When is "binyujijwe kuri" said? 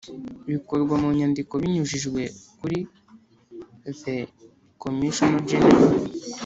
1.61-2.79